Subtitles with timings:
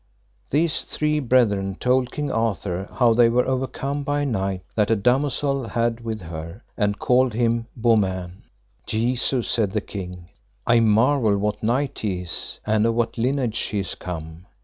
[0.49, 4.95] These three brethren told King Arthur how they were overcome by a knight that a
[4.95, 8.41] damosel had with her, and called him Beaumains.
[8.87, 10.29] Jesu, said the king,
[10.65, 14.47] I marvel what knight he is, and of what lineage he is come.